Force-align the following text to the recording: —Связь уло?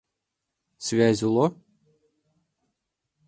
—Связь 0.85 1.21
уло? 1.27 1.45